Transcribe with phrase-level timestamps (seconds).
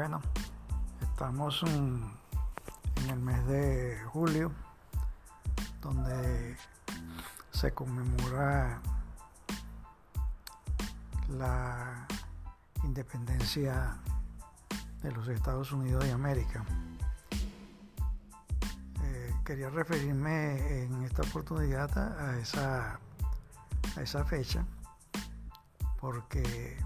[0.00, 0.22] Bueno,
[1.02, 2.08] estamos en
[3.10, 4.52] el mes de julio,
[5.82, 6.56] donde
[7.50, 8.80] se conmemora
[11.30, 12.06] la
[12.84, 13.96] independencia
[15.02, 16.64] de los Estados Unidos de América.
[19.02, 23.00] Eh, quería referirme en esta oportunidad a esa,
[23.96, 24.64] a esa fecha
[26.00, 26.78] porque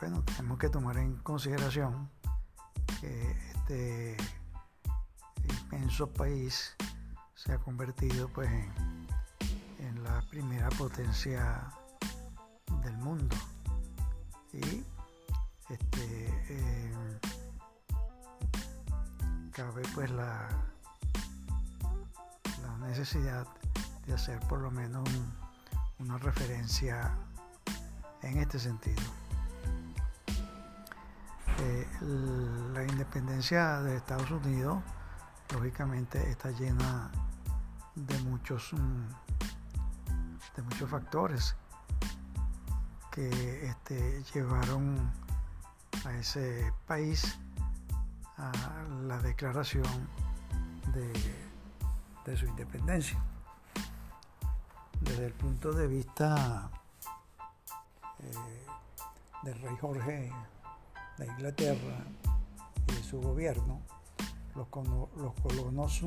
[0.00, 2.08] bueno, tenemos que tomar en consideración
[3.00, 4.16] que este
[5.70, 6.74] inmenso país
[7.34, 8.48] se ha convertido pues
[9.78, 11.70] en, la primera potencia
[12.82, 13.36] del mundo
[14.54, 14.82] y
[15.68, 17.20] este eh,
[19.52, 20.48] cabe pues la,
[22.62, 23.46] la necesidad
[24.06, 25.06] de hacer por lo menos
[25.98, 27.14] una referencia
[28.22, 29.19] en este sentido.
[32.00, 34.82] La independencia de Estados Unidos,
[35.52, 37.10] lógicamente, está llena
[37.94, 39.06] de muchos, mm,
[40.56, 41.54] de muchos factores
[43.10, 45.12] que este, llevaron
[46.06, 47.38] a ese país
[48.38, 48.50] a
[49.06, 50.08] la declaración
[50.94, 51.12] de,
[52.24, 53.22] de su independencia.
[55.02, 56.70] Desde el punto de vista
[58.20, 58.66] eh,
[59.42, 60.32] del rey Jorge
[61.20, 62.04] de Inglaterra
[62.88, 63.80] y de su gobierno,
[64.54, 66.02] los, colonos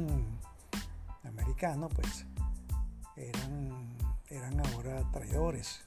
[1.23, 2.25] americanos pues
[3.15, 3.95] eran,
[4.29, 5.85] eran ahora traidores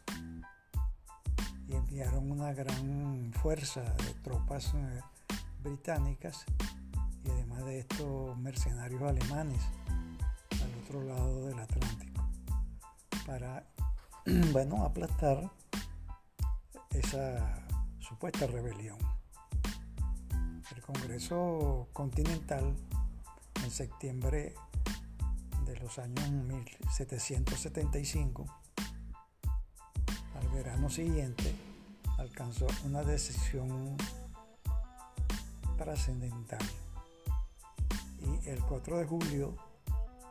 [1.68, 5.00] y enviaron una gran fuerza de tropas eh,
[5.62, 6.44] británicas
[7.24, 9.62] y además de estos mercenarios alemanes
[10.50, 12.28] al otro lado del Atlántico
[13.26, 13.66] para
[14.52, 15.50] bueno aplastar
[16.90, 17.66] esa
[17.98, 19.15] supuesta rebelión.
[20.86, 22.74] Congreso Continental
[23.64, 24.54] en septiembre
[25.64, 28.46] de los años 1775,
[30.38, 31.54] al verano siguiente,
[32.18, 33.96] alcanzó una decisión
[35.76, 36.62] trascendental
[38.20, 39.56] y el 4 de julio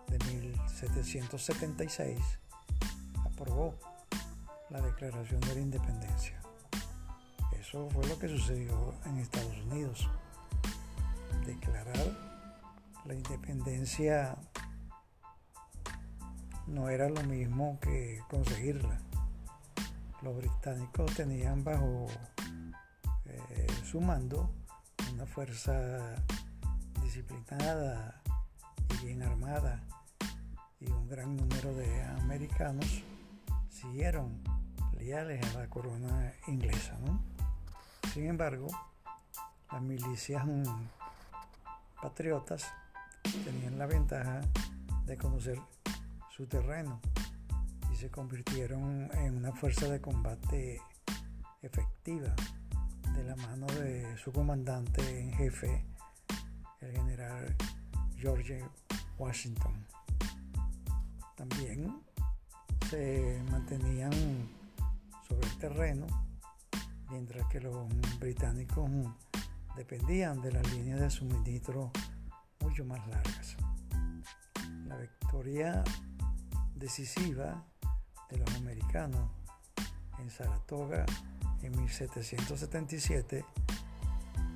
[0.07, 2.17] de 1776
[3.25, 3.75] aprobó
[4.69, 6.39] la Declaración de la Independencia.
[7.59, 10.09] Eso fue lo que sucedió en Estados Unidos.
[11.45, 12.11] Declarar
[13.06, 14.35] la independencia
[16.66, 19.00] no era lo mismo que conseguirla.
[20.23, 22.07] Los británicos tenían bajo
[23.25, 24.50] eh, su mando
[25.13, 26.16] una fuerza
[27.03, 28.22] disciplinada
[28.89, 29.84] y bien armada
[30.79, 33.03] y un gran número de americanos
[33.69, 34.41] siguieron
[34.97, 36.97] leales a la corona inglesa.
[38.13, 38.67] Sin embargo,
[39.72, 40.44] las milicias
[42.05, 42.71] patriotas
[43.43, 44.39] tenían la ventaja
[45.07, 45.59] de conocer
[46.29, 47.01] su terreno
[47.91, 50.79] y se convirtieron en una fuerza de combate
[51.63, 52.35] efectiva
[53.16, 55.83] de la mano de su comandante en jefe,
[56.81, 57.55] el general
[58.19, 58.63] George
[59.17, 59.73] Washington.
[61.35, 62.03] También
[62.87, 64.13] se mantenían
[65.27, 66.05] sobre el terreno
[67.09, 67.87] mientras que los
[68.19, 68.91] británicos
[69.75, 71.91] dependían de las líneas de suministro
[72.59, 73.58] mucho más largas.
[74.86, 75.84] La victoria
[76.75, 77.66] decisiva
[78.30, 79.30] de los americanos
[80.19, 81.06] en Saratoga
[81.62, 83.46] en 1777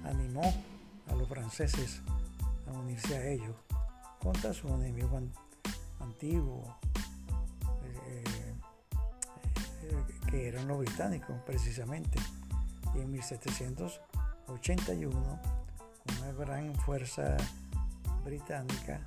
[0.05, 0.53] animó
[1.07, 2.01] a los franceses
[2.67, 3.55] a unirse a ellos
[4.19, 5.19] contra su enemigo
[5.99, 6.77] antiguo,
[7.83, 8.23] eh,
[9.83, 12.19] eh, que eran los británicos precisamente
[12.95, 13.11] y en
[14.49, 15.39] 1781
[16.17, 17.37] una gran fuerza
[18.25, 18.99] británica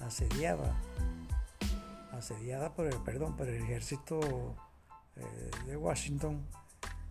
[0.00, 0.74] asediaba,
[2.12, 4.56] asediada por el, perdón, por el ejército
[5.16, 6.46] eh, de Washington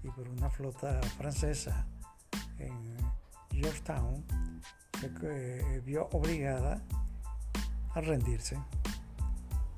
[0.04, 1.86] y por una flota francesa
[2.57, 2.98] en
[3.51, 4.25] Georgetown,
[5.00, 6.81] se eh, vio obligada
[7.94, 8.57] a rendirse.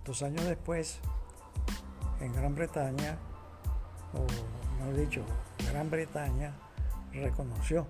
[0.06, 1.00] Dos años después,
[2.22, 3.18] en Gran Bretaña,
[4.14, 4.26] o
[4.80, 5.26] mejor dicho,
[5.72, 6.54] Gran Bretaña
[7.20, 7.88] reconoció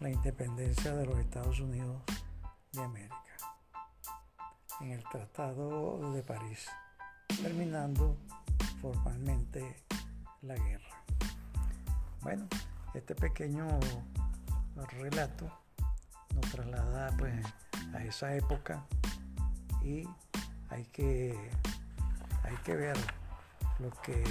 [0.00, 2.02] la independencia de los Estados Unidos
[2.72, 3.16] de América
[4.80, 6.68] en el Tratado de París,
[7.42, 8.16] terminando
[8.80, 9.82] formalmente
[10.42, 11.04] la guerra.
[12.22, 12.46] Bueno,
[12.94, 13.66] este pequeño
[15.00, 15.50] relato
[16.34, 17.44] nos traslada pues
[17.94, 18.84] a esa época
[19.82, 20.06] y
[20.70, 21.36] hay que,
[22.44, 22.96] hay que ver
[23.78, 24.22] lo que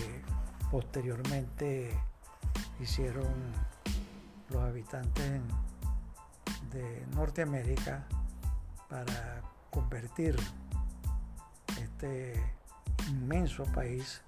[0.71, 1.91] posteriormente
[2.79, 3.27] hicieron
[4.49, 5.41] los habitantes
[6.71, 8.05] de Norteamérica
[8.89, 10.35] para convertir
[11.81, 12.33] este
[13.09, 14.21] inmenso país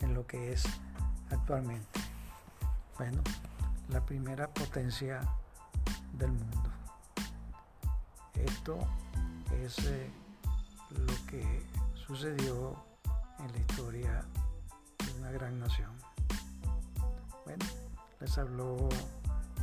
[0.00, 0.64] en lo que es
[1.30, 2.00] actualmente.
[2.98, 3.22] Bueno,
[3.88, 5.20] la primera potencia
[6.14, 6.70] del mundo.
[8.34, 8.78] Esto
[9.62, 10.10] es eh,
[10.90, 12.76] lo que sucedió
[13.38, 14.24] en la historia
[14.98, 15.90] de una gran nación.
[17.44, 17.64] Bueno,
[18.20, 18.88] les habló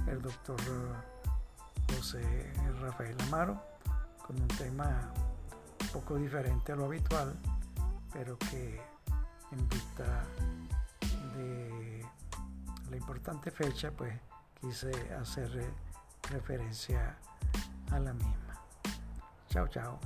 [0.09, 0.59] el doctor
[1.95, 2.51] José
[2.81, 3.61] Rafael Amaro
[4.25, 5.11] con un tema
[5.81, 7.35] un poco diferente a lo habitual,
[8.13, 8.81] pero que
[9.51, 10.25] en vista
[11.35, 12.05] de
[12.89, 14.13] la importante fecha, pues
[14.59, 15.71] quise hacer
[16.29, 17.17] referencia
[17.91, 18.61] a la misma.
[19.49, 19.99] Chao, chao.